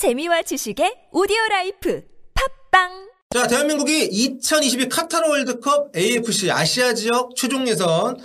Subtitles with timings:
[0.00, 2.00] 재미와 지식의 오디오 라이프
[2.32, 8.16] 팟빵 자, 대한민국이 2022 카타르 월드컵 AFC 아시아 지역 최종 예선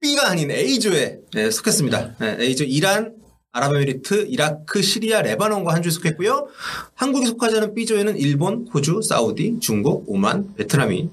[0.00, 2.16] B가 아닌 A조에 네, 속했습니다.
[2.18, 3.14] 네, A조 이란,
[3.50, 6.48] 아랍에미리트, 이라크, 시리아, 레바논과 한 조에 속했고요.
[6.94, 11.10] 한국이 속하지 않은 B조에는 일본, 호주, 사우디, 중국, 오만, 베트남이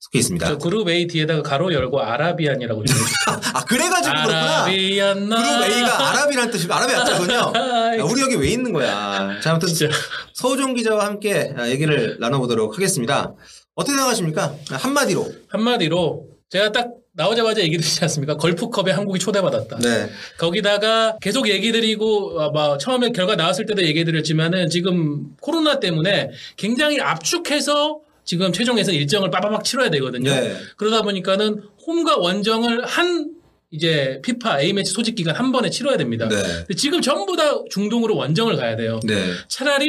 [0.00, 0.46] 속해 있습니다.
[0.46, 2.96] 저 그룹 A 뒤에다가 괄호 열고 Arabian이라고 좀
[3.54, 4.62] 아, 그래가지고 그렇구나.
[4.64, 7.52] Arabian 나 그룹 A가 아랍이라는 뜻이고 아랍이 맞자군요.
[7.98, 9.40] 야, 우리 여기 왜 있는 거야?
[9.42, 9.68] 자, 아무튼.
[10.34, 13.34] 서우종 기자와 함께 얘기를 나눠보도록 하겠습니다.
[13.74, 14.54] 어떻게 생각하십니까?
[14.70, 15.26] 한마디로.
[15.48, 18.36] 한마디로 제가 딱 나오자마자 얘기 드리지 않습니까?
[18.36, 19.78] 걸프컵에 한국이 초대받았다.
[19.78, 20.08] 네.
[20.38, 26.30] 거기다가 계속 얘기 드리고 아, 뭐 처음에 결과 나왔을 때도 얘기 드렸지만은 지금 코로나 때문에
[26.56, 30.30] 굉장히 압축해서 지금 최종에서 일정을 빠바박 치러야 되거든요.
[30.30, 30.54] 네.
[30.76, 33.30] 그러다 보니까는 홈과 원정을 한
[33.70, 36.28] 이제 피파 A매치 소집 기간 한 번에 치러야 됩니다.
[36.28, 36.74] 네.
[36.76, 39.00] 지금 전부 다 중동으로 원정을 가야 돼요.
[39.06, 39.14] 네.
[39.48, 39.86] 차라리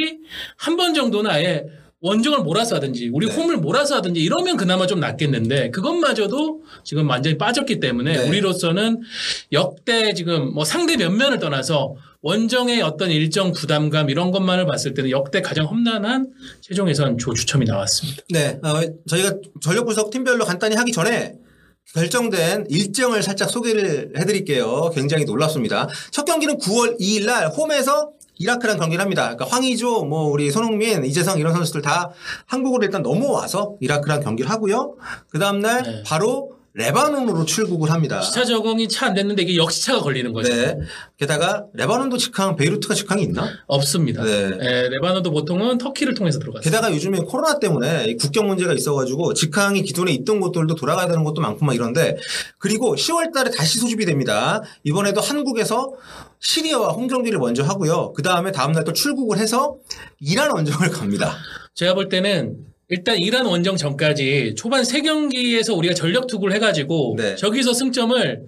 [0.56, 1.64] 한 번 정도는 아예
[2.00, 3.34] 원정을 몰아서 하든지 우리 네.
[3.34, 8.26] 홈을 몰아서 하든지 이러면 그나마 좀 낫겠는데 그것마저도 지금 완전히 빠졌기 때문에 네.
[8.26, 9.02] 우리로서는
[9.52, 15.40] 역대 지금 뭐 상대 면면을 떠나서 원정의 어떤 일정 부담감 이런 것만을 봤을 때는 역대
[15.40, 18.22] 가장 험난한 최종 예선 조 추첨이 나왔습니다.
[18.28, 18.60] 네.
[18.62, 21.34] 어, 저희가 전력 분석 팀별로 간단히 하기 전에
[21.94, 24.90] 결정된 일정을 살짝 소개를 해드릴게요.
[24.94, 25.88] 굉장히 놀랍습니다.
[26.10, 29.34] 첫 경기는 9월 2일 날 홈에서 이라크랑 경기를 합니다.
[29.34, 32.10] 그러니까 황의조, 뭐 우리 손흥민, 이재성 이런 선수들 다
[32.46, 34.96] 한국으로 일단 넘어와서 이라크랑 경기를 하고요.
[35.28, 36.02] 그 다음 날 네.
[36.06, 38.20] 바로 레바논으로 출국을 합니다.
[38.20, 40.54] 시차 적응이 차 안 됐는데 이게 역시차가 걸리는 거죠.
[40.54, 40.78] 네.
[41.16, 43.48] 게다가 레바논도 직항, 베이루트가 직항이 있나?
[43.66, 44.22] 없습니다.
[44.22, 44.56] 네.
[44.60, 46.62] 예, 레바논도 보통은 터키를 통해서 들어갔어요.
[46.62, 51.40] 게다가 요즘에 코로나 때문에 이 국경 문제가 있어가지고 직항이 기존에 있던 곳들도 돌아가야 되는 것도
[51.40, 52.16] 많고 막 이런데
[52.58, 54.62] 그리고 10월 달에 다시 소집이 됩니다.
[54.84, 55.92] 이번에도 한국에서
[56.38, 58.12] 시리아와 홈 경기를 먼저 하고요.
[58.12, 59.76] 그 다음에 다음날 또 출국을 해서
[60.20, 61.34] 이란 원정을 갑니다.
[61.74, 62.56] 제가 볼 때는
[62.90, 67.36] 일단 이란 원정 전까지 초반 세경기에서 우리가 전력 투구를 해가지고 네.
[67.36, 68.46] 저기서 승점을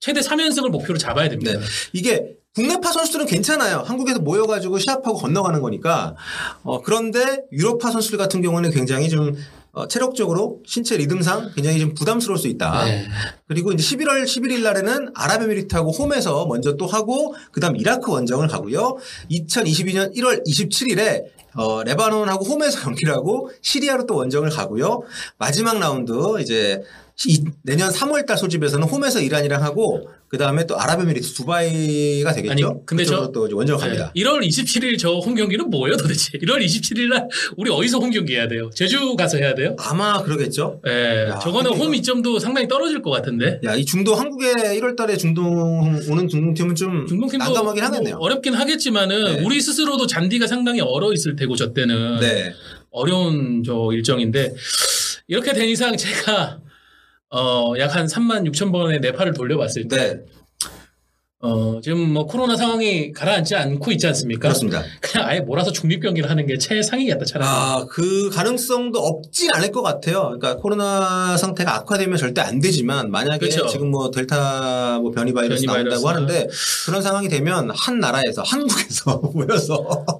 [0.00, 1.52] 최대 3연승을 목표로 잡아야 됩니다.
[1.52, 1.60] 네.
[1.92, 3.84] 이게 국내파 선수들은 괜찮아요.
[3.86, 6.16] 한국에서 모여가지고 시합하고 건너가는 거니까.
[6.64, 9.36] 어, 그런데 유럽파 선수들 같은 경우는 굉장히 좀
[9.70, 12.84] 어, 체력적으로 신체 리듬상 굉장히 좀 부담스러울 수 있다.
[12.84, 13.06] 네.
[13.46, 18.96] 그리고 이제 11월 11일 날에는 아랍에미리트하고 홈에서 먼저 또 하고 그다음 이라크 원정을 가고요.
[19.30, 25.00] 2022년 1월 27일에 어, 레바논하고 홈에서 경기를 하고 시리아로 또 원정을 가고요.
[25.38, 26.82] 마지막 라운드 이제
[27.26, 32.52] 이- 내년 3월 달 소집에서는 홈에서 이란이랑 하고 그다음에 또 아랍에미리트 두바이가 되겠죠.
[32.52, 34.12] 아니, 근데 그쪽으로 저- 또 이제 원정을 갑니다.
[34.14, 34.22] 네.
[34.22, 36.38] 1월 27일 저 홈 경기는 뭐예요 도대체?
[36.38, 38.70] 1월 27일 날 우리 어디서 홈 경기 해야 돼요?
[38.72, 39.74] 제주 가서 해야 돼요?
[39.80, 40.80] 아마 그러겠죠.
[40.86, 43.58] 예, 야, 저거는 홈 이점도 상당히 떨어질 것 같은데.
[43.64, 48.16] 야, 이 중동 한국에 1월 달에 중동 오는 중동팀은 좀 중동팀도 난감하긴 하겠네요.
[48.18, 49.42] 뭐 어렵긴 하겠지만은 네.
[49.44, 52.54] 우리 스스로도 잔디가 상당히 얼어 있을 테고 저 때는 네.
[52.90, 54.54] 어려운 저 일정인데
[55.26, 56.60] 이렇게 된 이상 제가
[57.30, 60.24] 어, 약 한 3만 6천 번의 네팔을 돌려봤을 때 네.
[61.40, 64.40] 어, 지금 뭐 코로나 상황이 가라앉지 않고 있지 않습니까?
[64.48, 64.82] 그렇습니다.
[65.00, 67.48] 그냥 아예 몰아서 중립 경기를 하는 게 최상이겠다 차라리.
[67.48, 70.22] 아, 그 가능성도 없진 않을 것 같아요.
[70.36, 73.68] 그러니까 코로나 상태가 악화되면 절대 안 되지만 만약에 그렇죠.
[73.68, 76.34] 지금 뭐 델타 뭐 변이 바이러스 변이 나온다고 바이러스나.
[76.34, 76.48] 하는데
[76.86, 79.76] 그런 상황이 되면 한 나라에서 한국에서 모여서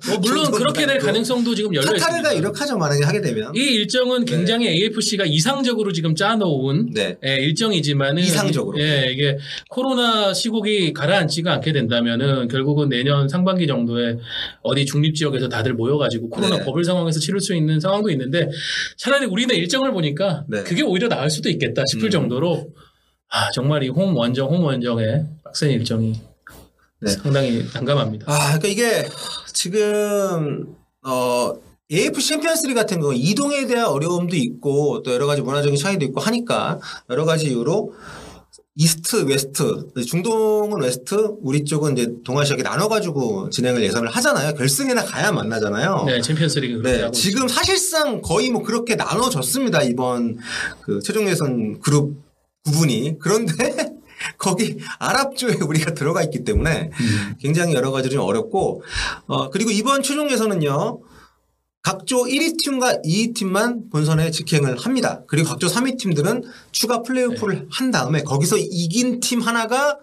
[0.06, 2.06] 뭐 물론 그렇게 될 가능성도 지금 열려 있습니다.
[2.06, 7.16] 카타르가 이렇게 하죠 만약에 하게 되면 이 일정은 굉장히 AFC가 이상적으로 지금 짜놓은 네.
[7.24, 8.80] 예, 일정이지만은 이상적으로.
[8.80, 9.36] 예, 이게
[9.68, 14.18] 코로나 시국이 가 라앉지가 않게 된다면은 결국은 내년 상반기 정도에
[14.62, 16.64] 어디 중립 지역에서 다들 모여가지고 코로나 네.
[16.64, 18.48] 버블 상황에서 치를 수 있는 상황도 있는데
[18.96, 20.62] 차라리 우리는 일정을 보니까 네.
[20.62, 22.10] 그게 오히려 나을 수도 있겠다 싶을 음.
[22.10, 22.68] 정도로
[23.30, 26.14] 아 정말 이 홈 원정 홈 원정의 빡센 일정이
[27.00, 27.10] 네.
[27.10, 28.26] 상당히 난감합니다.
[28.30, 29.08] 아, 그러니까 이게
[29.52, 30.74] 지금
[31.06, 31.52] 어
[31.90, 36.80] AFC 챔피언스리그 같은 경우 이동에 대한 어려움도 있고 또 여러 가지 문화적인 차이도 있고 하니까
[37.08, 37.94] 여러 가지 이유로
[38.80, 44.54] East, West, 중동은 West, 우리 쪽은 이제 동아시아에 나눠가지고 진행을 예상을 하잖아요.
[44.54, 46.04] 결승에나 가야 만나잖아요.
[46.06, 49.82] 네 챔피언스리그 네, 지금 사실상 거의 뭐 그렇게 나눠졌습니다.
[49.82, 50.38] 이번
[50.82, 52.14] 그 최종 예선 그룹
[52.64, 53.16] 구분이.
[53.18, 53.96] 그런데
[54.38, 57.34] 거기 아랍조에 우리가 들어가 있기 때문에 음.
[57.40, 58.84] 굉장히 여러 가지로 좀 어렵고
[59.26, 61.00] 어 그리고 이번 최종 예선은요.
[61.88, 65.22] 각조 1위 팀과 2위 팀만 본선에 직행을 합니다.
[65.26, 67.64] 그리고 각조 3위 팀들은 추가 플레이오프를 네.
[67.70, 69.96] 한 다음에 거기서 이긴 팀 하나가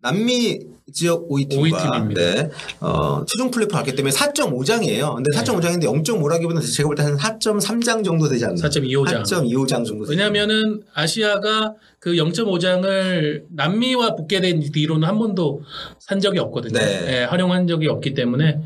[0.00, 0.60] 남미
[0.94, 2.20] 지역 5위 팀과 5위 팀입니다.
[2.22, 2.50] 네.
[2.80, 5.14] 어, 최종 플레이오프 갔기 때문에 4.5장이에요.
[5.16, 8.54] 근데 4.5장인데 0.5라기보다는 제가 볼 때 한 4.3장 정도 되지 않나?
[8.54, 9.24] 4.25장.
[9.24, 10.06] 4.25장 정도.
[10.08, 15.60] 왜냐면은 아시아가 그 0.5장을 남미와 붙게 된 뒤로는 한 번도
[15.98, 16.78] 산 적이 없거든요.
[16.78, 17.20] 네.
[17.20, 18.60] 예, 활용한 적이 없기 때문에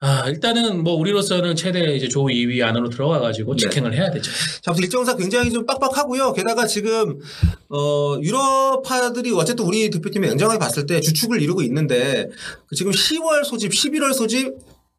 [0.00, 3.62] 아, 일단은 뭐 우리로서는 최대 이제 조 2위 안으로 들어가 가지고 네.
[3.62, 4.30] 직행을 해야 되죠.
[4.60, 6.34] 자, 일정상 굉장히 좀 빡빡하고요.
[6.34, 7.18] 게다가 지금
[7.70, 12.28] 어 유럽파들이 어쨌든 우리 대표팀이 냉정하게 봤을 때 주축을 이루고 있는데
[12.66, 14.52] 그 지금 10월 소집, 11월 소집,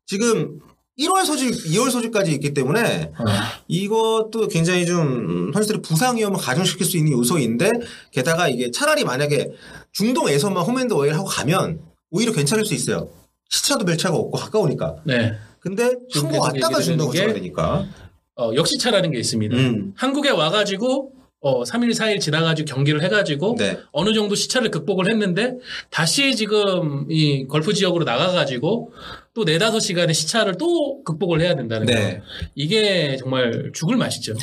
[0.08, 0.60] 지금
[1.00, 3.26] 1월 소집, 2월 소집까지 있기 때문에 어.
[3.68, 7.72] 이것도 굉장히 좀 선수들의 부상 위험을 가중시킬 수 있는 요소인데
[8.12, 9.52] 게다가 이게 차라리 만약에
[9.92, 13.10] 중동에서만 홈앤드 어웨이를 하고 가면 오히려 괜찮을 수 있어요.
[13.50, 14.98] 시차도 별 차가 없고 가까우니까.
[15.04, 15.34] 네.
[15.60, 17.86] 근데 한국 왔다가 가야 게 되니까.
[18.36, 19.58] 어, 역시차라는 게 있습니다.
[19.58, 19.94] 음.
[19.96, 23.78] 한국에 와가지고 어, 3일, 4일 지나가지고 경기를 해가지고 네.
[23.92, 25.58] 어느 정도 시차를 극복을 했는데
[25.90, 28.92] 다시 지금 이 걸프 지역으로 나가가지고
[29.38, 31.94] 또 네다섯 시간의 시차를 또 극복을 해야 된다는 거.
[31.94, 32.22] 네.
[32.56, 34.34] 이게 정말 죽을 맛이죠.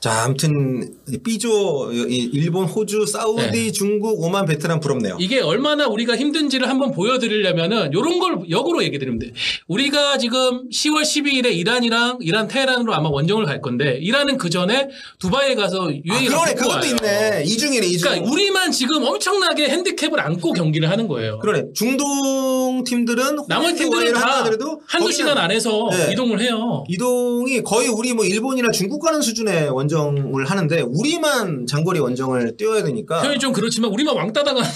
[0.00, 0.92] 자, 아무튼
[1.24, 3.70] 삐조 이 일본, 호주, 사우디, 네.
[3.70, 5.18] 중국, 오만, 베트남 부럽네요.
[5.20, 9.30] 이게 얼마나 우리가 힘든지를 한번 보여드리려면은 요런 걸 역으로 얘기 드리면 돼.
[9.68, 14.88] 우리가 지금 10월 12일에 이란이랑 이란 테헤란으로 아마 원정을 갈 건데 이란은 그 전에
[15.20, 16.54] 두바이에 가서 아, 유행이 그러네.
[16.54, 17.44] 그것도 있네.
[17.44, 18.08] 이중이네, 이중.
[18.08, 21.38] 그러니까 우리만 지금 엄청나게 핸디캡을 안고 경기를 하는 거예요.
[21.38, 21.66] 그러네.
[21.74, 26.12] 중동 팀들은 남은 팀들은 다 하더라도 한두 시간 안에서 네.
[26.12, 26.84] 이동을 해요.
[26.88, 33.20] 이동이 거의 우리 뭐 일본이나 중국 가는 수준의 원정을 하는데 우리만 장거리 원정을 뛰어야 되니까.
[33.22, 34.68] 표현이 좀 그렇지만 우리만 왕따 당하는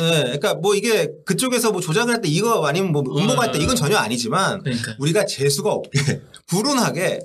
[0.00, 3.96] 네, 그러니까 뭐 이게 그쪽에서 뭐 조작을 할때 이거 아니면 뭐 음모가 했다 이건 전혀
[3.96, 4.94] 아니지만 그러니까.
[4.98, 7.20] 우리가 재수가 없게 불운하게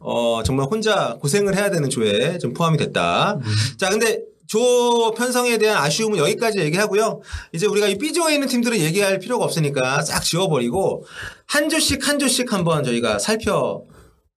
[0.00, 3.38] 어 정말 혼자 고생을 해야 되는 조에 좀 포함이 됐다.
[3.78, 4.20] 자, 근데
[4.56, 7.20] 조 편성에 대한 아쉬움은 여기까지 얘기하고요.
[7.52, 11.04] 이제 우리가 이 B조에 있는 팀들은 얘기할 필요가 없으니까 싹 지워버리고
[11.44, 13.82] 한 조씩 한 조씩 한번 저희가 살펴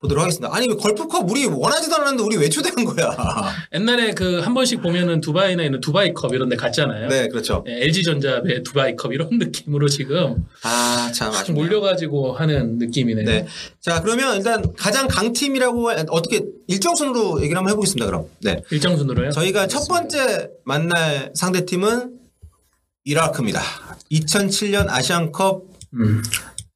[0.01, 0.49] 보도록 하겠습니다.
[0.55, 3.15] 아니 왜 걸프컵 우리 원하지도 않았는데 우리 왜 초대한 거야?
[3.73, 7.09] 옛날에 그 한 번씩 보면은 두바이나 있는 두바이컵 이런 데 갔잖아요.
[7.09, 7.63] 네, 그렇죠.
[7.67, 11.61] LG전자의 두바이컵 이런 느낌으로 지금 아, 참막 아쉽네요.
[11.63, 13.25] 몰려가지고 하는 느낌이네요.
[13.25, 13.45] 네.
[13.81, 18.27] 자, 그러면 일단 가장 강팀이라고 어떻게 일정 순으로 얘기를 한번 해보겠습니다, 그럼.
[18.41, 18.61] 네.
[18.71, 19.31] 일정 순으로요.
[19.31, 22.13] 저희가 첫 번째 만날 상대 팀은
[23.03, 23.61] 이라크입니다.
[24.11, 25.63] 2007년 아시안컵
[25.95, 26.23] 음.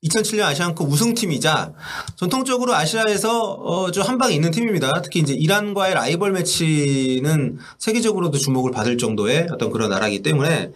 [0.03, 1.73] 2007년 아시안컵 우승팀이자
[2.15, 5.01] 전통적으로 아시아에서 어, 좀 한방에 있는 팀입니다.
[5.01, 10.71] 특히 이제 이란과의 라이벌 매치는 세계적으로도 주목을 받을 정도의 어떤 그런 나라이기 때문에 어,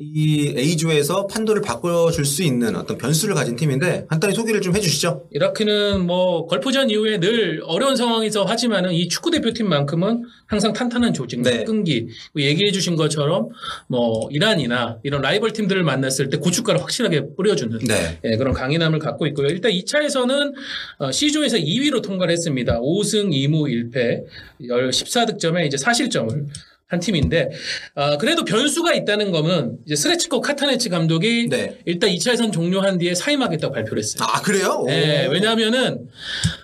[0.00, 5.28] 이 A조에서 판도를 바꿔줄 수 있는 어떤 변수를 가진 팀인데 간단히 소개를 좀 해주시죠.
[5.32, 11.64] 이라크는 뭐 걸프전 이후에 늘 어려운 상황에서 하지만은 이 축구 대표팀만큼은 항상 탄탄한 조직, 네.
[11.64, 13.50] 끈기 뭐 얘기해 주신 것처럼
[13.86, 18.18] 뭐 이란이나 이런 라이벌 팀들을 만났을 때 고춧가루 확실하게 뿌려주는 네.
[18.24, 19.48] 예, 그런 강인함을 갖고 있고요.
[19.48, 20.54] 일단 2차에서는
[21.00, 22.80] 어, C조에서 2위로 통과를 했습니다.
[22.80, 24.24] 5승 2무 1패
[24.62, 26.46] 14득점에 이제 4실점을
[26.88, 27.50] 한 팀인데
[27.96, 31.78] 어, 그래도 변수가 있다는 거는 이제 스레치코 카타네치 감독이 네.
[31.84, 34.24] 일단 2차에선 종료한 뒤에 사임하겠다고 발표를 했어요.
[34.28, 34.78] 아 그래요?
[34.82, 34.86] 오.
[34.86, 36.06] 네, 왜냐하면은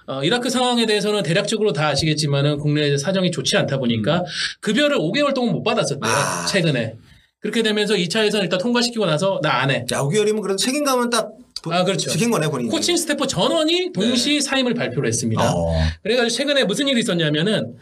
[0.07, 4.25] 어, 이라크 상황에 대해서는 대략적으로 다 아시겠지만은 국내 사정이 좋지 않다 보니까
[4.61, 5.99] 급여를 5개월 동안 못 받았었대요.
[6.01, 6.15] 음.
[6.15, 6.47] 아.
[6.47, 6.95] 최근에.
[7.41, 9.85] 그렇게 되면서 2차에서는 일단 통과시키고 나서 나 안 해.
[9.93, 11.33] 야 5개월이면 그래도 책임감은 딱
[11.65, 12.09] 보- 아, 그렇죠.
[12.11, 12.71] 지킨 거네 본인이.
[12.71, 15.43] 코칭 스태프 전원이 동시 사임을 발표를 했습니다.
[15.43, 15.49] 네.
[15.53, 15.75] 어.
[16.05, 17.75] 그래가지고 최근에 무슨 일이 있었냐면은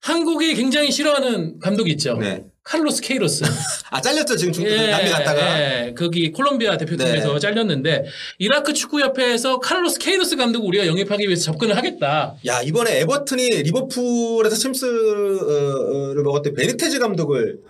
[0.00, 2.16] 한국이 굉장히 싫어하는 감독 있죠.
[2.18, 2.44] 네.
[2.62, 3.44] 카를로스 케이로스.
[3.90, 5.60] 아 잘렸죠 지금 중국 남미 갔다가.
[5.60, 7.38] 예, 거기 콜롬비아 대표팀에서 네.
[7.38, 8.04] 잘렸는데
[8.38, 12.34] 이라크 축구협회에서 카를로스 케이로스 감독을 우리가 영입하기 위해서 접근을 하겠다.
[12.46, 17.60] 야 이번에 에버튼이 리버풀에서 챔스를 먹었던 베니테즈 감독을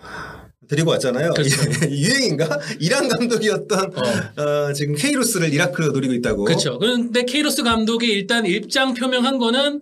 [0.67, 1.31] 데리고 왔잖아요.
[1.33, 1.55] 그렇죠.
[1.89, 2.59] 유행인가?
[2.79, 6.43] 이란 감독이었던 어, 지금 케이로스를 이라크 노리고 있다고.
[6.43, 6.77] 그렇죠.
[6.77, 9.81] 그런데 케이로스 감독이 일단 입장 표명한 거는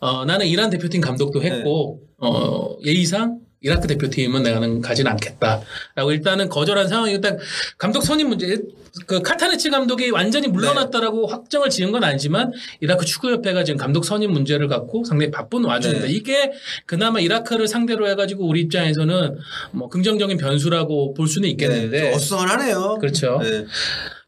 [0.00, 2.06] 어, 나는 이란 대표팀 감독도 했고 네.
[2.18, 7.38] 어, 예의상 이라크 대표팀은 나는 가진 않겠다라고 일단은 거절한 상황이고 일단
[7.78, 8.58] 감독 선임 문제
[9.06, 14.68] 그 카타네치 감독이 완전히 물러났다라고 확정을 지은 건 아니지만 이라크 축구협회가 지금 감독 선임 문제를
[14.68, 16.06] 갖고 상당히 바쁜 와중입니다.
[16.08, 16.12] 네.
[16.12, 16.52] 이게
[16.84, 19.38] 그나마 이라크를 상대로 해가지고 우리 입장에서는
[19.72, 22.98] 뭐 긍정적인 변수라고 볼 수는 네, 있겠는데 좀 어수선하네요.
[23.00, 23.40] 그렇죠.
[23.42, 23.64] 네.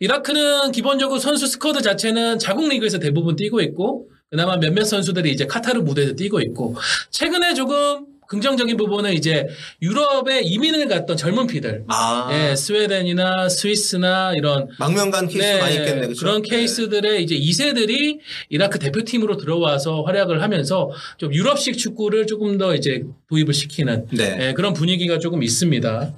[0.01, 5.81] 이라크는 기본적으로 선수 squad 자체는 자국 리그에서 대부분 뛰고 있고 그나마 몇몇 선수들이 이제 카타르
[5.81, 6.75] 무대에서 뛰고 있고
[7.11, 9.47] 최근에 조금 긍정적인 부분은 이제
[9.83, 16.01] 유럽에 이민을 갔던 젊은 피들 아 예, 스웨덴이나 스위스나 이런 망명간 케이스 네, 많이 있겠네.
[16.03, 16.21] 그렇죠?
[16.21, 18.19] 그런 케이스들의 이제 2세들이
[18.49, 24.37] 이라크 대표팀으로 들어와서 활약을 하면서 좀 유럽식 축구를 조금 더 이제 도입을 시키는 네.
[24.41, 26.13] 예, 그런 분위기가 조금 있습니다.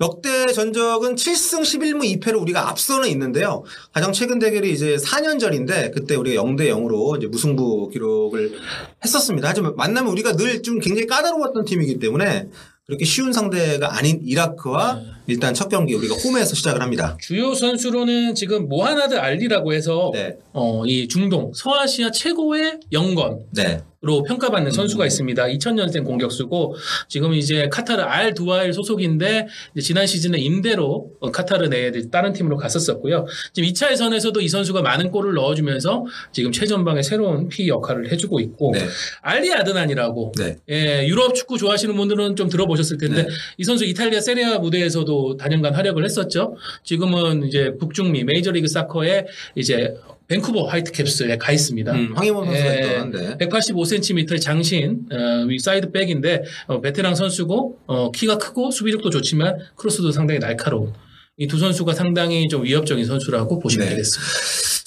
[0.00, 3.64] 역대 전적은 7승 11무 2패로 우리가 앞서는 있는데요.
[3.92, 8.58] 가장 최근 대결이 이제 4년 전인데 그때 우리가 0대 0으로 이제 무승부 기록을
[9.04, 9.48] 했었습니다.
[9.48, 12.48] 하지만 만나면 우리가 늘 좀 굉장히 까다로웠던 팀이기 때문에
[12.86, 17.16] 그렇게 쉬운 상대가 아닌 이라크와 일단 첫 경기 우리가 홈에서 시작을 합니다.
[17.20, 20.36] 주요 선수로는 지금 모하나드 알리라고 해서 네.
[20.52, 23.82] 어, 이 중동 서아시아 최고의 영건 네.
[24.02, 25.44] 로 평가받는 선수가 있습니다.
[25.46, 26.76] 2000년생 공격수고
[27.08, 29.48] 지금 이제 카타르 알 두아일 소속인데
[29.82, 33.26] 지난 시즌에 임대로 어, 카타르 내에 다른 팀으로 갔었었고요.
[33.52, 38.72] 지금 2차 예선에서도 이 선수가 많은 골을 넣어주면서 지금 최전방의 새로운 피 역할을 해주고 있고
[38.74, 38.86] 네.
[39.22, 40.56] 알리 아드난이라고 네.
[40.70, 43.28] 예, 유럽 축구 좋아하시는 분들은 좀 들어보셨을 텐데 네.
[43.56, 46.56] 이 선수 이탈리아 세리에A 무대에서도 다년간 활약을 했었죠.
[46.82, 49.94] 지금은 이제 북중미 메이저리그 사커에 이제
[50.28, 51.92] 밴쿠버 화이트캡스에 가 있습니다.
[51.92, 53.38] 음, 황인범 선수가 예, 있던 네.
[53.38, 60.10] 185cm의 장신 어, 윙 사이드 백인데 어, 베테랑 선수고 어, 키가 크고 수비력도 좋지만 크로스도
[60.10, 60.92] 상당히 날카로운
[61.38, 63.90] 이 두 선수가 상당히 좀 위협적인 선수라고 보시면 네.
[63.94, 64.32] 되겠습니다.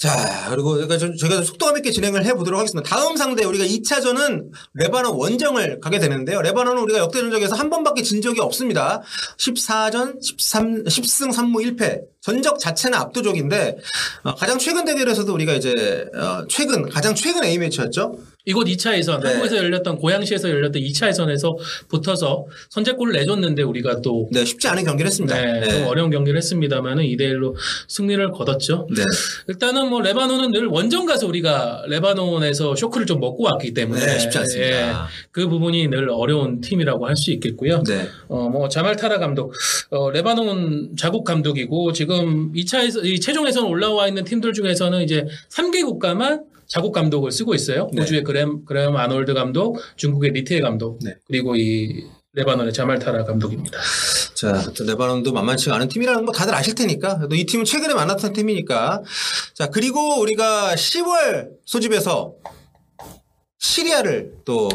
[0.00, 2.88] 자, 그리고 그러니까 저- 저희가 속도감 있게 진행을 해 보도록 하겠습니다.
[2.88, 6.40] 다음 상대 우리가 2차전은 레바논 원정을 가게 되는데요.
[6.42, 9.02] 레바논은 우리가 역대 전적에서 한 번밖에 진 적이 없습니다.
[9.38, 12.00] 14전 13 10승 3무 1패.
[12.22, 13.76] 전적 자체는 압도적인데
[14.24, 18.18] 어, 가장 최근 대결에서도 우리가 이제 어, 최근 가장 최근 A 매치였죠.
[18.50, 19.28] 이곳 2차 예선 네.
[19.28, 21.56] 한국에서 열렸던 고양시에서 열렸던 2차 예선에서
[21.88, 25.40] 붙어서 선제골을 내줬는데 우리가 또 네, 쉽지 않은 경기를 했습니다.
[25.40, 27.54] 네, 좀 어려운 경기를 했습니다만은 2대 1로
[27.88, 28.88] 승리를 거뒀죠.
[28.94, 29.02] 네.
[29.46, 34.38] 일단은 뭐 레바논은 늘 원정 가서 우리가 레바논에서 쇼크를 좀 먹고 왔기 때문에 네, 쉽지
[34.38, 34.70] 않습니다.
[34.70, 34.92] 예,
[35.30, 37.82] 그 부분이 늘 어려운 팀이라고 할 수 있겠고요.
[37.86, 38.08] 네.
[38.28, 39.52] 어, 뭐, 자말 타하 감독,
[39.90, 46.44] 어, 레바논 자국 감독이고, 지금 2차에서, 이 최종예선 올라와 있는 팀들 중에서는 이제 3개 국가만
[46.70, 47.90] 자국 감독을 쓰고 있어요.
[47.92, 48.00] 네.
[48.00, 51.16] 호주의 그램, 그램 아놀드 감독, 중국의 리티에 감독, 네.
[51.26, 53.76] 그리고 이 레바논의 자말 타하 감독입니다.
[54.36, 57.26] 자, 또 레바논도 만만치가 않은 팀이라는 거 다들 아실 테니까.
[57.28, 59.02] 또이 팀은 최근에 만났던 팀이니까.
[59.54, 62.34] 자, 그리고 우리가 10월 소집에서
[63.58, 64.68] 시리아를 또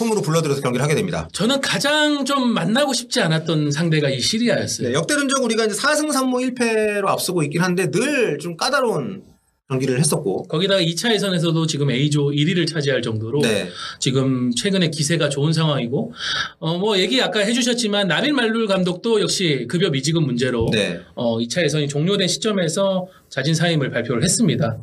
[0.00, 1.28] 홈으로 불러들여서 경기를 하게 됩니다.
[1.32, 4.88] 저는 가장 좀 만나고 싶지 않았던 상대가 이 시리아였어요.
[4.88, 9.22] 네, 역대전적 우리가 이제 4승 3무 1패로 앞서고 있긴 한데 늘 좀 까다로운
[9.68, 10.44] 경기를 했었고.
[10.44, 13.68] 거기다가 2차 예선에서도 지금 A조 1위를 차지할 정도로 네.
[14.00, 16.12] 지금 최근에 기세가 좋은 상황이고
[16.58, 21.00] 어 뭐 얘기 아까 해주셨지만 나빌 말룰 감독도 역시 급여 미지급 문제로 네.
[21.14, 24.78] 어 2차 예선이 종료된 시점에서 자진 사임을 발표를 했습니다.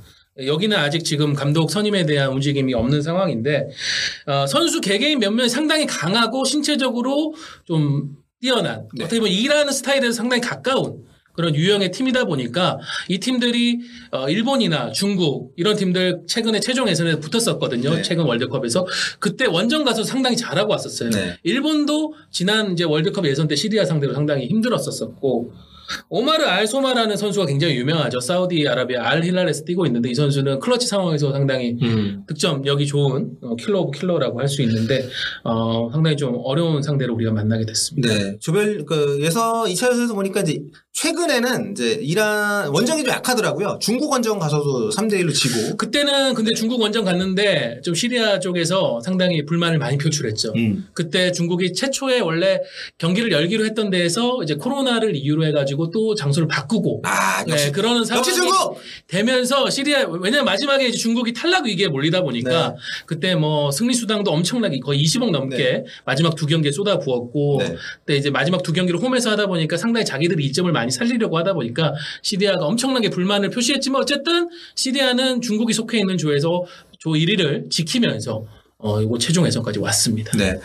[0.46, 3.70] 여기는 아직 지금 감독 선임에 대한 움직임이 없는 상황인데
[4.28, 8.10] 어, 선수 개개인 면면이 상당히 강하고 신체적으로 좀
[8.42, 9.06] 뛰어난 네.
[9.06, 11.05] 어떻게 보면 일하는 스타일에서 상당히 가까운
[11.36, 13.80] 그런 유형의 팀이다 보니까 이 팀들이
[14.12, 17.96] 어, 일본이나 중국 이런 팀들 최근에 최종 예선에 붙었었거든요.
[17.96, 18.02] 네.
[18.02, 18.86] 최근 월드컵에서
[19.20, 21.10] 그때 원정 가서 상당히 잘하고 왔었어요.
[21.12, 21.38] 네.
[21.44, 25.52] 일본도 지난 이제 월드컵 예선 때 시리아 상대로 상당히 힘들었었었고
[26.10, 28.20] 오마르 알 소마라는 선수가 굉장히 유명하죠.
[28.20, 32.24] 사우디아라비아 알 힐랄에서 뛰고 있는데 이 선수는 클러치 상황에서 상당히 음.
[32.28, 35.08] 득점력이 좋은 어, killer of killer라고 할 수 있는데
[35.44, 38.10] 어, 상당히 좀 어려운 상대를 우리가 만나게 됐습니다.
[38.10, 38.38] 네.
[38.40, 40.60] 조별, 그, 예선, 2차 예선에서 보니까 이제
[40.96, 43.80] 최근에는 이제 이란, 원정이 좀 약하더라고요.
[43.82, 45.76] 중국 원정 가서도 3대 1로 지고.
[45.76, 50.54] 그때는 근데 중국 원정 갔는데 좀 시리아 쪽에서 상당히 불만을 많이 표출했죠.
[50.56, 50.88] 음.
[50.94, 52.62] 그때 중국이 최초에 원래
[52.98, 57.66] 경기를 열기로 했던 데에서 이제 코로나를 이유로 해 가지고 또 장소를 바꾸고 아, 역시.
[57.66, 58.78] 네, 그러는 상황이 역시 중국!
[59.08, 62.76] 되면서 시리아 왜냐면 마지막에 이제 중국이 탈락 위기에 몰리다 보니까 네.
[63.06, 65.84] 그때 뭐 승리 수당도 엄청나게 거의 20억 넘게 네.
[66.06, 67.76] 마지막 두 경기에 쏟아 부었고 네.
[68.00, 71.94] 그때 이제 마지막 두 경기를 홈에서 하다 보니까 상당히 자기들이 이점을 많이 살리려고 하다 보니까
[72.22, 76.66] 시리아가 엄청나게 불만을 표시했지만 어쨌든 시리아는 중국이 속해 있는 조에서
[77.00, 78.46] 조 1위를 지키면서
[78.78, 80.38] 어 이거 최종 예선까지 왔습니다.
[80.38, 80.60] 네.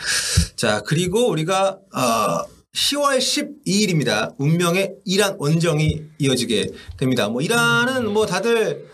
[0.56, 4.34] 자, 그리고 우리가, 어, 10월 12일입니다.
[4.38, 7.28] 운명의 이란 원정이 이어지게 됩니다.
[7.28, 8.86] 뭐, 이란은 뭐 다들,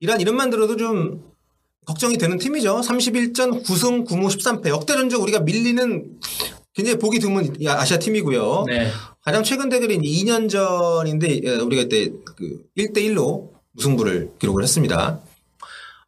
[0.00, 1.22] 이란 이름만 들어도 좀
[1.86, 2.80] 걱정이 되는 팀이죠.
[2.80, 4.68] 31전 9승 9무 13패.
[4.68, 6.18] 역대 전적 우리가 밀리는
[6.74, 8.64] 굉장히 보기 드문 아시아 팀이고요.
[8.66, 8.90] 네.
[9.24, 15.23] 가장 최근 대결이 2년 전인데, 예, 우리가 그때 그 1대 1로 무승부를 기록을 했습니다.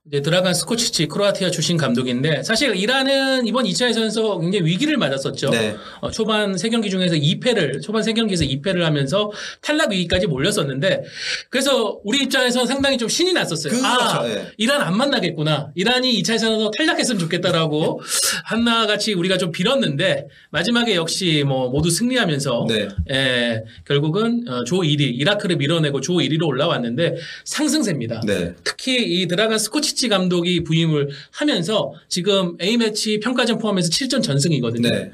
[0.09, 5.51] 이제 드라간 스코치치 크로아티아 출신 감독인데 사실 이란은 이번 2차 예선에서 굉장히 위기를 맞았었죠.
[5.51, 5.75] 네.
[6.01, 9.33] 어, 초반 3경기 중에서 2패를 초반 3경기에서 2패를 하면서
[9.63, 11.03] 탈락 위기까지 몰렸었는데
[11.51, 13.73] 그래서 우리 입장에서는 상당히 좀 신이 났었어요.
[13.73, 14.39] 그- 아, 그렇죠.
[14.39, 14.53] 예.
[14.59, 15.73] 이란 안 만나겠구나.
[15.75, 18.01] 이란이 2차 예선에서 탈락했으면 좋겠다라고
[18.47, 22.89] 한나같이 우리가 좀 빌었는데 마지막에 역시 뭐 모두 승리하면서 네.
[23.11, 28.21] 예, 결국은 어, 조 1위 이라크를 밀어내고 조 1위로 올라왔는데 상승세입니다.
[28.25, 28.55] 네.
[28.63, 34.89] 특히 이 드라간 스코치치 감독이 부임을 하면서 지금 A매치 평가전 포함해서 7전 전승이거든요.
[34.89, 35.11] 네.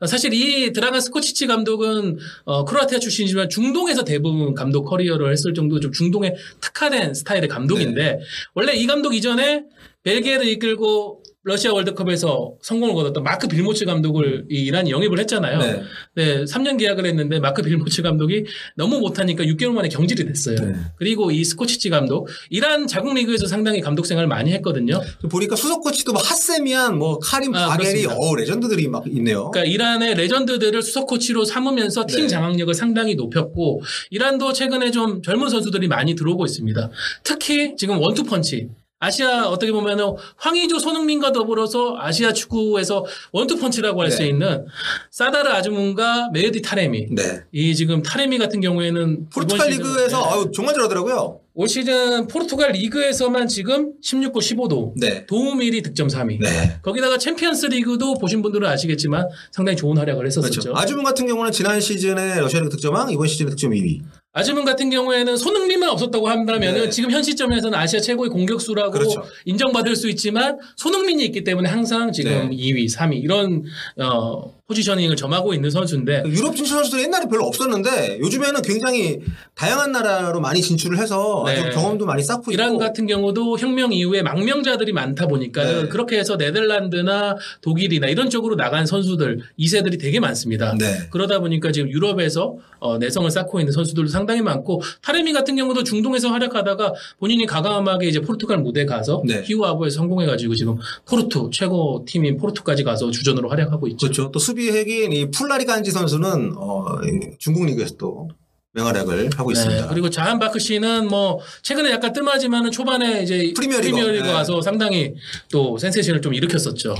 [0.00, 5.80] 어, 사실 이 드라간 스코치치 감독은 어, 크로아티아 출신이지만 중동에서 대부분 감독 커리어를 했을 정도
[5.80, 8.18] 좀 중동에 특화된 스타일의 감독인데 네.
[8.54, 9.64] 원래 이 감독 이전에
[10.02, 15.58] 벨기에를 이끌고 러시아 월드컵에서 성공을 거뒀던 마크 빌모츠 감독을 이 이란이 영입을 했잖아요.
[15.58, 15.82] 네.
[16.14, 18.46] 네, 3년 계약을 했는데 마크 빌모츠 감독이
[18.76, 20.56] 너무 못하니까 6개월 만에 경질이 됐어요.
[20.56, 20.74] 네.
[20.96, 25.02] 그리고 이 스코치치 감독, 이란 자국 리그에서 상당히 감독 생활을 많이 했거든요.
[25.30, 28.16] 보니까 수석 코치도 뭐 하셰미안, 뭐 카림 아, 그렇습니다.
[28.16, 29.50] 어 레전드들이 막 있네요.
[29.50, 32.28] 그러니까 이란의 레전드들을 수석 코치로 삼으면서 팀 네.
[32.28, 36.90] 장악력을 상당히 높였고 이란도 최근에 좀 젊은 선수들이 많이 들어오고 있습니다.
[37.22, 38.68] 특히 지금 원투펀치
[39.04, 44.28] 아시아 어떻게 보면은 황의조 손흥민과 더불어서 아시아 축구에서 원투펀치라고 할수 네.
[44.28, 44.64] 있는
[45.10, 47.42] 사다르 아즈문과 메흐디 타레미 네.
[47.52, 50.30] 이 지금 타레미 같은 경우에는 포르투갈 리그에서 네.
[50.30, 51.40] 아유, 정말 잘하더라고요.
[51.56, 55.24] 올 시즌 포르투갈 리그에서만 지금 16골 15도 네.
[55.26, 56.78] 도움 1위 득점 3위 네.
[56.82, 60.60] 거기다가 챔피언스 리그도 보신 분들은 아시겠지만 상당히 좋은 활약을 했었었죠.
[60.60, 60.76] 그렇죠.
[60.76, 64.00] 아즈문 같은 경우는 지난 시즌에 러시아 리그 득점왕, 이번 시즌에 득점 2위.
[64.36, 66.90] 아즈문 같은 경우에는 손흥민만 없었다고 한다면 네.
[66.90, 69.22] 지금 현 시점에서는 아시아 최고의 공격수라고 그렇죠.
[69.44, 72.56] 인정받을 수 있지만 손흥민이 있기 때문에 항상 지금 네.
[72.56, 73.62] 2위, 3위 이런
[73.96, 79.20] 어, 포지셔닝을 점하고 있는 선수인데 유럽 진출 선수들이 옛날에 별로 없었는데 요즘에는 굉장히
[79.54, 81.70] 다양한 나라로 많이 진출을 해서 네.
[81.70, 85.88] 경험도 많이 쌓고 이란 있고 같은 경우도 혁명 이후에 망명자들이 많다 보니까 네.
[85.88, 90.74] 그렇게 해서 네덜란드나 독일이나 이런 쪽으로 나간 선수들 2세들이 되게 많습니다.
[90.76, 91.06] 네.
[91.10, 95.84] 그러다 보니까 지금 유럽에서 어, 내성을 쌓고 있는 선수들도 상 당히 많고 타레미 같은 경우도
[95.84, 99.42] 중동에서 활약하다가 본인이 가감하게 이제 포르투갈 무대 가서 네.
[99.44, 100.76] 히우아부에서 성공해가지고 지금
[101.08, 104.06] 포르투 최고 팀인 포르투까지 가서 주전으로 활약하고 있죠.
[104.06, 104.30] 그렇죠.
[104.30, 108.28] 또 수비 핵인 이 푸랄리간지 선수는 어, 이 중국 리그에서 또
[108.74, 109.82] 맹활약을 하고 있습니다.
[109.82, 113.92] 네, 그리고 자한바크시는 뭐 최근에 약간 뜸하지만은 초반에 이제 프리미어리그.
[113.92, 114.32] 프리미어리그 네.
[114.32, 115.14] 와서 상당히
[115.50, 116.96] 또 센세이션을 좀 일으켰었죠.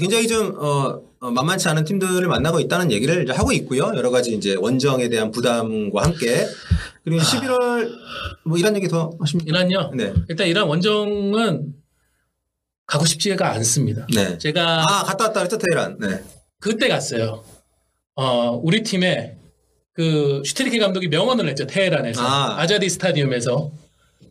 [0.00, 3.92] 굉장히 좀 어, 어, 만만치 않은 팀들을 만나고 있다는 얘기를 하고 있고요.
[3.94, 6.46] 여러 가지 이제 원정에 대한 부담과 함께
[7.04, 7.90] 그리고 11월
[8.44, 9.50] 뭐 이런 얘기 더 하십니까?
[9.50, 9.92] 이란요.
[9.94, 10.14] 네.
[10.28, 11.74] 일단 이란 원정은
[12.86, 14.06] 가고 싶지가 않습니다.
[14.14, 14.38] 네.
[14.38, 15.98] 제가 아 갔다 왔다 그랬죠 테헤란.
[16.00, 16.24] 네.
[16.58, 17.44] 그때 갔어요.
[18.14, 19.36] 어, 우리 팀에
[19.98, 21.66] 그 슈틸리케 감독이 명언을 했죠.
[21.66, 22.22] 테헤란에서.
[22.22, 22.60] 아.
[22.60, 23.72] 아자디 스타디움에서.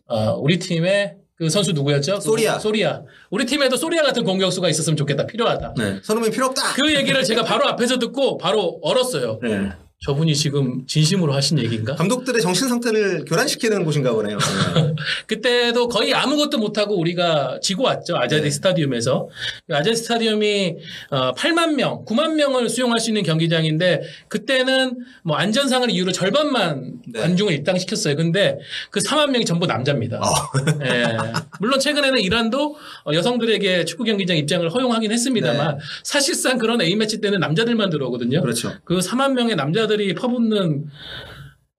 [0.06, 2.20] 어, 우리 팀에 그 선수 누구였죠?
[2.20, 2.58] 소리아.
[2.58, 3.02] 소리아.
[3.28, 5.26] 우리 팀에도 소리아 같은 공격수가 있었으면 좋겠다.
[5.26, 5.74] 필요하다.
[5.76, 6.00] 네.
[6.02, 6.72] 손흥민 필요 없다.
[6.72, 9.40] 그 얘기를 제가 바로 앞에서 듣고 바로 얼었어요.
[9.42, 9.68] 네.
[10.06, 11.96] 저분이 지금 진심으로 하신 얘기인가?
[11.96, 14.38] 감독들의 정신 상태를 교란시키는 곳인가 보네요.
[14.38, 14.94] 네.
[15.26, 18.16] 그때도 거의 아무것도 못하고 우리가 지고 왔죠.
[18.16, 18.50] 아자디 네.
[18.50, 19.28] 스타디움에서.
[19.68, 20.76] 아자디 스타디움이
[21.10, 27.20] 어, 8만 명, 9만 명을 수용할 수 있는 경기장인데 그때는 뭐 안전상을 이유로 절반만 네.
[27.20, 28.14] 관중을 입당시켰어요.
[28.14, 28.56] 근데
[28.92, 30.20] 그 4만 명이 전부 남자입니다.
[30.22, 30.84] 아.
[30.86, 31.16] 예.
[31.58, 35.84] 물론 최근에는 이란도 어, 여성들에게 축구 경기장 입장을 허용하긴 했습니다만 네.
[36.04, 38.42] 사실상 그런 A매치 때는 남자들만 들어오거든요.
[38.42, 38.72] 그렇죠.
[38.84, 40.86] 그 4만 명의 남자 들이 퍼붓는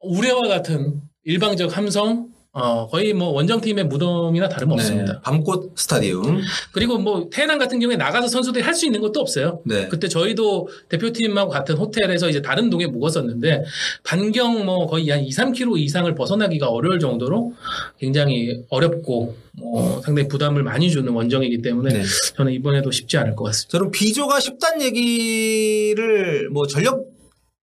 [0.01, 5.13] 우레와 같은 일방적 함성, 어, 거의 뭐 원정팀의 무덤이나 다름없습니다.
[5.13, 5.19] 네.
[5.23, 6.41] 밤꽃 스타디움.
[6.71, 9.61] 그리고 뭐 테헤란 같은 경우에 나가서 선수들이 할 수 있는 것도 없어요.
[9.65, 9.87] 네.
[9.87, 13.65] 그때 저희도 대표팀하고 같은 호텔에서 이제 다른 동에 묵었었는데
[14.03, 17.53] 반경 뭐 거의 한 2, 3km 이상을 벗어나기가 어려울 정도로
[17.99, 22.03] 굉장히 어렵고 뭐 상당히 부담을 많이 주는 원정이기 때문에 네.
[22.35, 23.77] 저는 이번에도 쉽지 않을 것 같습니다.
[23.77, 27.05] 저는 비조가 쉽단 얘기를 뭐 전력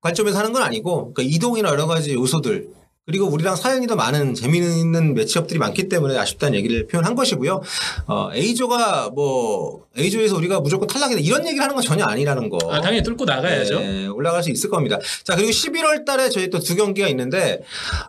[0.07, 2.69] 관점에서 하는 건 아니고 그러니까 이동이나 여러 가지 요소들
[3.09, 7.63] 그리고 우리랑 사연이 더 많은 재미있는 매치업들이 많기 때문에 아쉽다는 얘기를 표현한 것이고요.
[8.09, 12.59] 어, A조가 뭐 A조에서 우리가 무조건 탈락이다 이런 얘기를 하는 건 전혀 아니라는 거.
[12.69, 13.79] 아, 당연히 뚫고 나가야죠.
[13.79, 14.99] 네, 올라갈 수 있을 겁니다.
[15.23, 17.63] 자, 그리고 11월 달에 저희 또 두 경기가 있는데,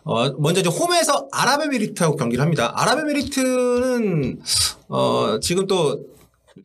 [0.04, 2.74] 어, 먼저 이제 홈에서 아랍에미리트하고 경기를 합니다.
[2.76, 4.40] 아랍에미리트는,
[4.90, 6.06] 어, 지금 또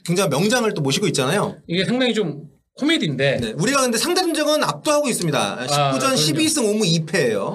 [0.06, 1.56] 굉장히 명장을 또 모시고 있잖아요.
[1.66, 2.44] 이게 상당히 좀
[2.82, 5.66] 코미디인데 네, 우리가 근데 상대 전적은 압도하고 있습니다.
[5.66, 6.16] 19전 아, 그럼요.
[6.16, 7.54] 12승 5무 2패예요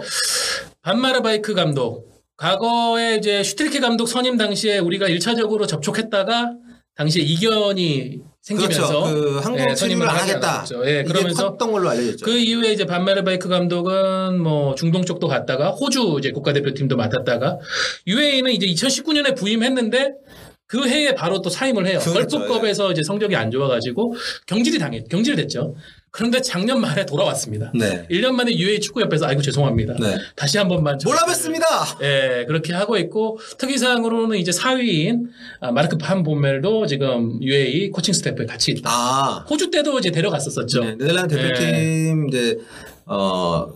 [0.81, 2.07] 판마르바이크 감독.
[2.37, 6.53] 과거에 이제 슈틸리케 감독 선임 당시에 우리가 1차적으로 접촉했다가
[6.95, 9.13] 당시에 이견이 생기면서 그렇죠.
[9.13, 10.65] 그 한국 예, 선임을 안 하겠다.
[10.85, 12.25] 예, 그러면서 컷된 걸로 알려졌죠.
[12.25, 17.57] 그 이후에 이제 판마르바이크 감독은 뭐 중동 쪽도 갔다가 호주 이제 국가대표팀도 맡았다가
[18.07, 20.13] UAE는 이제 2019년에 부임했는데
[20.67, 21.99] 그 해에 바로 또 사임을 해요.
[22.03, 22.39] 그렇죠.
[22.39, 24.13] 걸프컵에서 이제 성적이 안 좋아가지고
[24.47, 25.75] 경질이 당했, 경질됐죠.
[26.11, 27.71] 그런데 작년 말에 돌아왔습니다.
[27.73, 28.05] 네.
[28.09, 29.95] 1년 만에 UAE 축구협회에서 아이고 죄송합니다.
[29.99, 30.17] 네.
[30.35, 32.01] 다시 한 번만 좀- 몰라 뵀습니다!
[32.01, 35.27] 예, 그렇게 하고 있고 특이사항으로는 이제 4위인
[35.61, 38.89] 아, 마르크 판 보멜도 지금 UAE 코칭 스태프에 같이 있다.
[38.91, 39.45] 아.
[39.49, 40.83] 호주 때도 이제 데려갔었었죠.
[40.83, 42.57] 네, 네덜란드 대표팀 이제
[43.05, 43.67] 어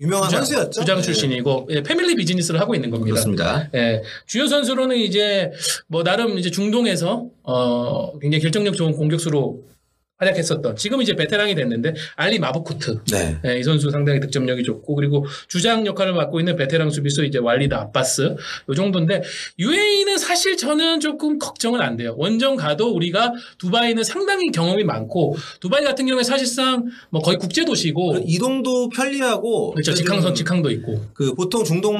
[0.00, 0.80] 유명한 선수였죠.
[0.80, 3.12] 주장 네, 출신이고 예, 패밀리 비즈니스를 하고 있는 겁니다.
[3.12, 3.68] 그렇습니다.
[3.74, 5.52] 예, 주요 선수로는 이제
[5.86, 9.62] 뭐 나름 이제 중동에서 어 굉장히 결정력 좋은 공격수로
[10.18, 13.36] 활약했었던 지금 이제 베테랑이 됐는데 알리 마부쿠트 네.
[13.44, 17.74] 예, 이 선수 상당히 득점력이 좋고 그리고 주장 역할을 맡고 있는 베테랑 수비수 이제 왈리드
[17.74, 18.36] 아바스
[18.68, 19.22] 요 정도인데
[19.58, 22.14] UAE는 사실 저는 조금 걱정은 안 돼요.
[22.16, 28.20] 원정 가도 우리가 두바이는 상당히 경험이 많고 두바이 같은 경우에 사실상 뭐 거의 국제 도시고
[28.24, 31.96] 이동도 편리하고 그렇죠 직항선 직항도 있고 그 보통 중동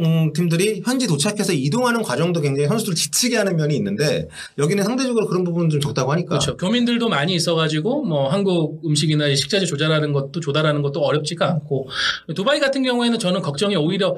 [0.00, 5.44] 음, 팀들이 현지 도착해서 이동하는 과정도 굉장히 선수들 지치게 하는 면이 있는데 여기는 상대적으로 그런
[5.44, 6.56] 부분은 좀 적다고 하니까 그렇죠.
[6.56, 11.88] 교민들도 많이 있어 가지고 뭐 한국 음식이나 식자재 조달하는 것도 조달하는 것도 어렵지가 않고
[12.34, 14.16] 두바이 같은 경우에는 저는 걱정이 오히려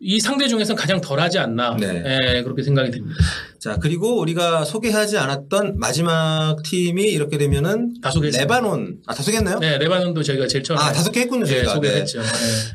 [0.00, 2.04] 이 상대 중에서 가장 덜하지 않나 네.
[2.06, 3.16] 예, 그렇게 생각이 듭니다.
[3.60, 8.42] 자 그리고 우리가 소개하지 않았던 마지막 팀이 이렇게 되면은 다 소개했습니다.
[8.54, 9.58] 레바논 아다 소개했나요?
[9.58, 11.74] 네, 레바논도 저희가 제일 처음에 아 다섯 개 했군요 예, 저희가.
[11.74, 12.20] 소개했죠.
[12.20, 12.24] 예.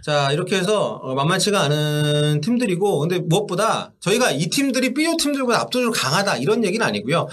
[0.04, 5.92] 자 이렇게 해서 어, 만만치가 않은 팀들이고 근데 무엇보다 저희가 이 팀들이 B조 팀들보다 압도적으로
[5.92, 7.28] 강하다 이런 얘기는 아니고요.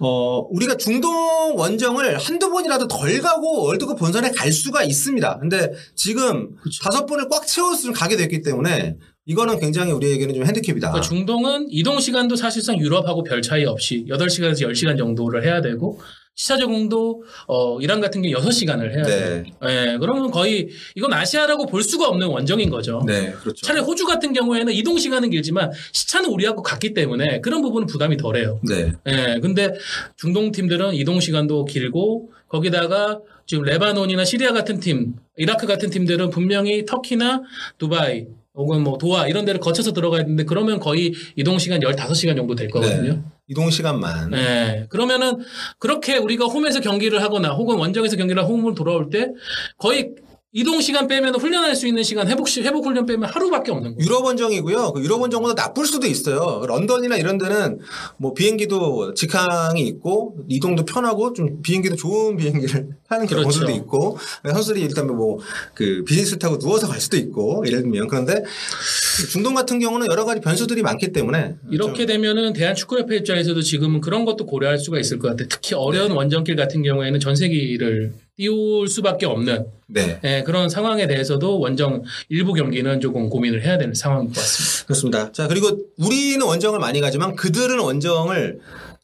[0.00, 5.38] 어 우리가 중동 원정을 한두 번이라도 덜 가고 월드컵 본선에 갈 수가 있습니다.
[5.38, 10.92] 근데 지금 다섯 번을 꽉 채웠으면 가게 됐기 때문에 이거는 굉장히 우리에게는 좀 핸디캡이다.
[10.92, 16.00] 그러니까 중동은 이동 시간도 사실상 유럽하고 별 차이 없이 8시간에서 10시간 정도를 해야 되고
[16.36, 19.42] 시차 적응도 어, 이란 같은 경우 6시간을 해야 돼요.
[19.42, 19.52] 네.
[19.68, 23.02] 예, 그러면 거의 이건 아시아라고 볼 수가 없는 원정인 거죠.
[23.06, 23.66] 네, 그렇죠.
[23.66, 28.60] 차라리 호주 같은 경우에는 이동 시간은 길지만 시차는 우리하고 같기 때문에 그런 부분은 부담이 덜해요.
[28.68, 28.92] 네.
[29.08, 29.72] 예, 근데
[30.16, 36.84] 중동 팀들은 이동 시간도 길고 거기다가 지금 레바논이나 시리아 같은 팀, 이라크 같은 팀들은 분명히
[36.84, 37.42] 터키나
[37.78, 42.54] 두바이 혹은 뭐 도하 이런 데를 거쳐서 들어가야 되는데 그러면 거의 이동 시간 15시간 정도
[42.54, 43.12] 될 거거든요.
[43.12, 43.22] 네.
[43.48, 44.30] 이동 시간만.
[44.30, 44.86] 네.
[44.88, 45.38] 그러면은
[45.78, 49.28] 그렇게 우리가 홈에서 경기를 하거나 혹은 원정에서 경기를 하고 홈으로 돌아올 때
[49.78, 50.10] 거의
[50.58, 54.06] 이동 시간 빼면 훈련할 수 있는 시간 회복 시 회복 훈련 빼면 하루밖에 없는 거예요.
[54.06, 54.92] 유럽 원정이고요.
[54.92, 56.64] 그 유럽 원정보다 나쁠 수도 있어요.
[56.66, 57.78] 런던이나 이런 데는
[58.16, 63.50] 뭐 비행기도 직항이 있고 이동도 편하고 좀 비행기도 좋은 비행기를 타는 그렇죠.
[63.50, 65.36] 경우도 있고 선수들이 일단 뭐
[65.74, 68.42] 그 비즈니스 타고 누워서 갈 수도 있고 예를 들면 그런데
[69.30, 74.46] 중동 같은 경우는 여러 가지 변수들이 많기 때문에 이렇게 되면은 대한축구협회 입장에서도 지금은 그런 것도
[74.46, 75.48] 고려할 수가 있을 것 같아요.
[75.50, 76.14] 특히 어려운 네.
[76.14, 83.00] 원정길 같은 경우에는 전세기를 띄울 수밖에 없는 네 예, 그런 상황에 대해서도 원정 일부 경기는
[83.00, 84.84] 조금 고민을 해야 되는 상황인 것 같습니다.
[84.86, 85.32] 그렇습니다.
[85.32, 88.60] 자 그리고 우리는 원정을 많이 가지만 그들은 원정을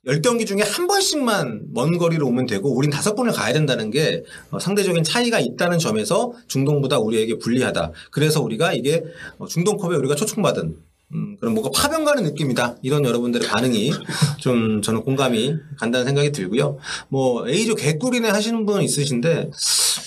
[0.07, 4.59] 10경기 중에 한 번씩만 먼 거리로 오면 되고 우린 다섯 번을 가야 된다는 게 어,
[4.59, 7.93] 상대적인 차이가 있다는 점에서 중동보다 우리에게 불리하다.
[8.11, 9.05] 그래서 우리가 이게
[9.39, 10.77] 어, 중동컵에 우리가 초청받은
[11.15, 12.77] 음, 그런 뭔가 파병 가는 느낌이다.
[12.83, 13.93] 이런 여러분들의 반응이
[14.39, 16.79] 좀 저는 공감이 간다는 생각이 들고요.
[17.09, 19.51] 뭐 A조 개꿀이네 하시는 분 있으신데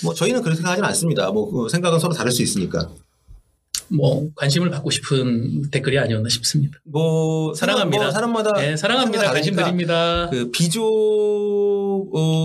[0.04, 1.30] 뭐 저희는 그렇게 생각하지는 않습니다.
[1.32, 2.90] 뭐그 생각은 서로 다를 수 있으니까.
[3.88, 6.80] 뭐 관심을 받고 싶은 댓글이 아니었나 싶습니다.
[6.84, 8.04] 뭐 사랑합니다.
[8.04, 9.32] 뭐 사람마다 네, 사랑합니다.
[9.32, 10.28] 관심 드립니다.
[10.32, 11.75] 그 비조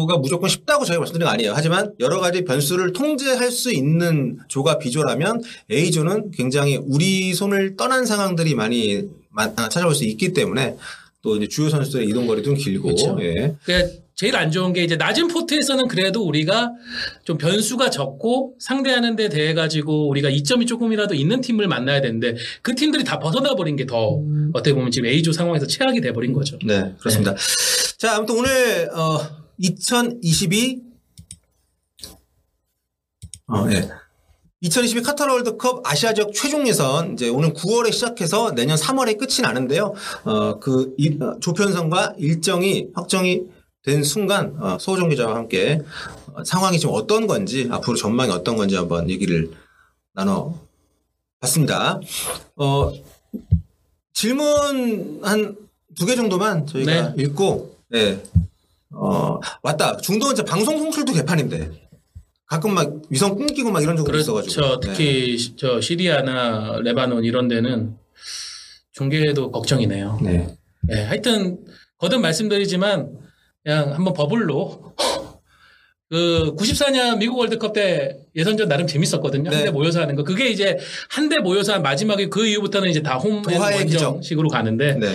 [0.06, 1.52] 가 무조건 쉽다고 저희가 말씀드린 건 아니에요.
[1.54, 8.54] 하지만 여러 가지 변수를 통제할 수 있는 조가 비조라면 A조는 굉장히 우리 손을 떠난 상황들이
[8.54, 10.76] 많이 마- 아, 찾아올 수 있기 때문에
[11.22, 13.16] 또 이제 주요 선수들의 이동 거리도 길고 그렇죠.
[13.20, 13.54] 예.
[13.64, 16.72] 그러니까 제일 안 좋은 게 이제 낮은 포트에서는 그래도 우리가
[17.24, 22.74] 좀 변수가 적고 상대하는 데 대해 가지고 우리가 이점이 조금이라도 있는 팀을 만나야 되는데 그
[22.74, 26.58] 팀들이 다 벗어나 버린 게더 어떻게 보면 지금 A조 상황에서 최악이 돼 버린 거죠.
[26.64, 27.34] 네, 그렇습니다.
[27.96, 30.80] 자, 아무튼 오늘 어 2022
[33.48, 33.88] 어, 예.
[34.62, 39.94] 2022 카타르 월드컵 아시아 지역 최종 예선 이제 오늘 9월에 시작해서 내년 3월에 끝이 나는데요.
[40.24, 40.96] 어그
[41.40, 43.42] 조편성과 일정이 확정이
[43.82, 45.80] 된 순간 어, 소호정 기자와 함께
[46.34, 49.50] 어, 상황이 지금 어떤 건지 앞으로 전망이 어떤 건지 한번 얘기를
[50.14, 50.54] 나눠
[51.40, 52.00] 봤습니다.
[52.56, 52.92] 어
[54.12, 55.56] 질문 한
[55.98, 58.22] 두 개 정도만 저희가 읽고 네.
[58.94, 61.70] 어 맞다 중동은 방송 송출도 개판인데
[62.46, 64.80] 가끔 막 위성 끊기고 막 이런 적도 있어가지고 그렇죠.
[64.80, 64.88] 네.
[64.88, 67.96] 특히 시- 저 시리아나 레바논 이런 데는
[68.92, 70.18] 중계도 걱정이네요.
[70.22, 70.56] 네.
[70.82, 71.58] 네, 하여튼
[71.98, 73.10] 거듭 말씀드리지만
[73.62, 74.94] 그냥 한번 버블로
[76.08, 79.50] 그 94년 미국 월드컵 때 예선전 나름 재밌었거든요.
[79.50, 79.56] 네.
[79.56, 80.24] 한대 모여서 하는 거.
[80.24, 80.76] 그게 이제
[81.08, 85.14] 한 대 모여서 한 마지막에 그 이후부터는 이제 다홈 도하의 원정식으로 가는데 네.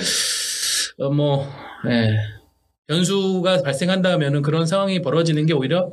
[0.99, 1.45] 어, 뭐
[1.89, 2.11] 예.
[2.87, 5.91] 변수가 발생한다면은 그런 상황이 벌어지는 게 오히려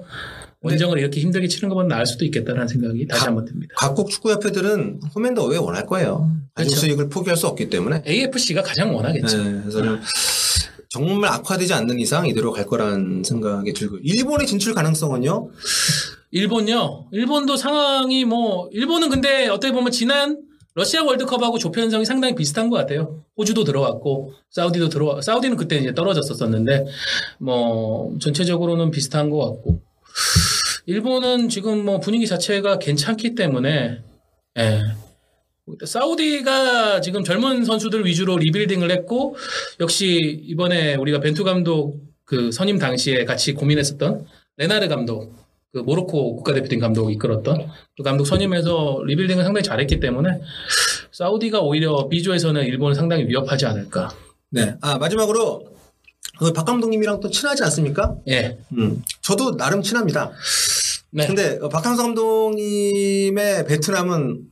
[0.61, 3.75] 원정을 이렇게 힘들게 치는 것보다 나을 수도 있겠다라는 생각이 다시 가- 한번 듭니다.
[3.77, 6.31] 각국 축구협회들은 홈앤더 어웨이 원할 거예요.
[6.55, 6.87] 가진 그렇죠.
[6.87, 9.43] 수익을 포기할 수 없기 때문에 AFC가 가장 원하겠죠.
[9.43, 10.01] 네, 그래서 좀
[10.89, 15.49] 정말 악화되지 않는 이상 이대로 갈 거라는 생각이 들고 일본의 진출 가능성은요?
[16.31, 17.07] 일본요.
[17.11, 20.39] 일본도 상황이 뭐 일본은 근데 어떻게 보면 지난
[20.75, 23.25] 러시아 월드컵하고 조표 현상이 상당히 비슷한 것 같아요.
[23.37, 26.87] 호주도 들어왔고 사우디도 들어와 사우디는 그때 이제 떨어졌었었는데
[27.39, 29.83] 뭐 전체적으로는 비슷한 것 같고
[30.87, 34.03] 일본은 지금 뭐 분위기 자체가 괜찮기 때문에
[34.59, 34.81] 예.
[35.85, 39.37] 사우디가 지금 젊은 선수들 위주로 리빌딩을 했고
[39.79, 45.35] 역시 이번에 우리가 벤투 감독 그 선임 당시에 같이 고민했었던 레나르 감독
[45.73, 50.41] 그 모로코 국가대표팀 감독 이끌었던 그 감독 선임해서 리빌딩을 상당히 잘했기 때문에
[51.13, 54.15] 사우디가 오히려 B조에서는 일본을 상당히 위협하지 않을까.
[54.51, 54.75] 네.
[54.83, 55.67] 아 마지막으로
[56.39, 58.17] 그박 감독님이랑 또 친하지 않습니까?
[58.29, 58.59] 예.
[58.73, 59.03] 음.
[59.23, 60.33] 저도 나름 친합니다.
[61.11, 61.27] 네.
[61.27, 64.45] 근데 어, 박항서 감독님의 베트남은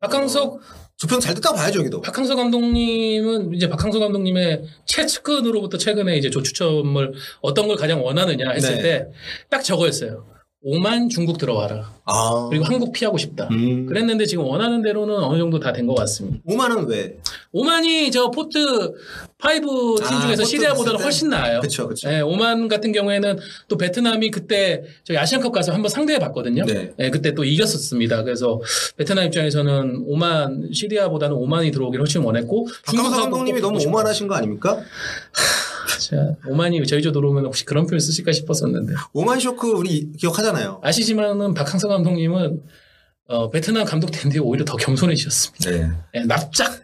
[0.00, 0.60] 박항석
[0.96, 2.00] 조평 잘 됐다고 봐야죠 여기도.
[2.00, 9.08] 박항서 감독님은 이제 박항서 감독님의 최측근으로부터 최근에 이제 조추첨을 어떤 걸 가장 원하느냐 했을 네.
[9.48, 10.35] 때딱 저거였어요.
[10.68, 11.94] 오만 중국 들어와라.
[12.06, 12.46] 아.
[12.50, 13.46] 그리고 한국 피하고 싶다.
[13.52, 13.86] 음.
[13.86, 16.38] 그랬는데 지금 원하는 대로는 어느 정도 다 된 것 같습니다.
[16.44, 17.16] 오만은 왜?
[17.52, 18.58] 오만이 저 포트
[19.38, 21.02] 5팀 아, 중에서 포트 시리아보다는 봤을 때?
[21.04, 21.60] 훨씬 나아요.
[21.60, 22.10] 그쵸, 그쵸.
[22.10, 26.64] 예, 오만 같은 경우에는 또 베트남이 그때 저희 아시안컵 가서 한번 상대해 봤거든요.
[26.64, 26.92] 네.
[26.98, 28.24] 예, 그때 또 이겼었습니다.
[28.24, 28.60] 그래서
[28.96, 34.80] 베트남 입장에서는 오만 시리아보다는 오만이 들어오길 훨씬 원했고 중국하고 감독님이 꼭 너무 오만하신 거 아닙니까?
[36.00, 40.80] 자, 오만이 저희 조 들어오면 혹시 그런 표현 쓰실까 싶었었는데 오만 쇼크 우리 기억하잖아요.
[40.82, 42.60] 아시지만은 박항서 감독님은
[43.28, 45.70] 어, 베트남 감독 된 뒤에 오히려 더 겸손해지셨습니다.
[45.70, 45.90] 네.
[46.14, 46.82] 예, 납작.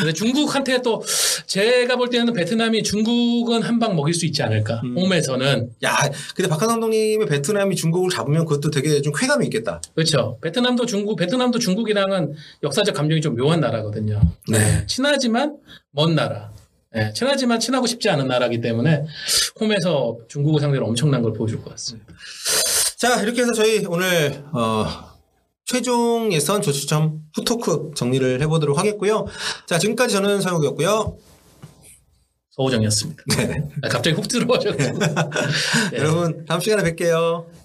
[0.00, 1.02] 근데 중국한테 또
[1.46, 4.80] 제가 볼 때는 베트남이 중국은 한 방 먹일 수 있지 않을까.
[4.84, 4.96] 음.
[4.96, 5.94] 홈에서는 야,
[6.34, 9.82] 근데 박항서 감독님의 베트남이 중국을 잡으면 그것도 되게 좀 쾌감이 있겠다.
[9.94, 10.38] 그렇죠.
[10.40, 14.22] 베트남도 중국, 베트남도 중국이랑은 역사적 감정이 좀 묘한 나라거든요.
[14.48, 14.86] 네.
[14.86, 15.56] 친하지만
[15.90, 16.53] 먼 나라.
[16.96, 19.04] 예, 친하지만 친하고 싶지 않은 나라기 때문에
[19.60, 22.12] 홈에서 중국을 상대로 엄청난 걸 보여줄 것 같습니다.
[22.96, 24.86] 자, 이렇게 해서 저희 오늘 어,
[25.64, 29.26] 최종 예선 조추첨 후토크 정리를 해보도록 하겠고요.
[29.66, 31.18] 자, 지금까지 저는 서영욱이었고요.
[32.50, 33.22] 서우정이었습니다.
[33.82, 34.98] 아, 갑자기 훅 들어와셔가지고.
[34.98, 35.14] 네.
[35.98, 37.63] 여러분 다음 시간에 뵐게요.